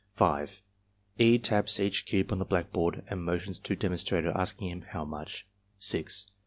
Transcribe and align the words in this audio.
(5) 0.15 0.63
E. 1.19 1.37
taps 1.37 1.79
each 1.79 2.07
cube 2.07 2.31
on 2.31 2.39
the 2.39 2.43
blackboard 2.45 3.03
and 3.07 3.23
motions 3.23 3.59
to 3.59 3.75
demonstrator, 3.75 4.31
asking 4.35 4.69
him 4.69 4.81
"How 4.81 5.05
much?" 5.05 5.45